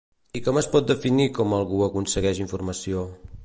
I 0.37 0.39
com 0.45 0.57
es 0.61 0.69
pot 0.75 0.87
definir 0.91 1.27
com 1.39 1.53
algú 1.59 1.85
aconsegueix 1.91 2.43
informació? 2.49 3.09